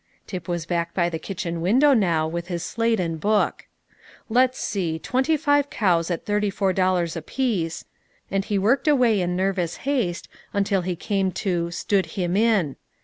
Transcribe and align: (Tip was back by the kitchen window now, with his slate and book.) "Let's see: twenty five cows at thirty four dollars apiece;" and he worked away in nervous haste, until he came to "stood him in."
(Tip 0.25 0.47
was 0.47 0.65
back 0.65 0.95
by 0.95 1.09
the 1.09 1.19
kitchen 1.19 1.61
window 1.61 1.93
now, 1.93 2.27
with 2.27 2.47
his 2.47 2.63
slate 2.63 2.99
and 2.99 3.19
book.) 3.19 3.67
"Let's 4.29 4.57
see: 4.57 4.97
twenty 4.97 5.37
five 5.37 5.69
cows 5.69 6.09
at 6.09 6.25
thirty 6.25 6.49
four 6.49 6.73
dollars 6.73 7.15
apiece;" 7.15 7.85
and 8.31 8.43
he 8.43 8.57
worked 8.57 8.87
away 8.87 9.21
in 9.21 9.35
nervous 9.35 9.75
haste, 9.85 10.27
until 10.53 10.81
he 10.81 10.95
came 10.95 11.31
to 11.33 11.69
"stood 11.69 12.07
him 12.17 12.35
in." 12.35 12.77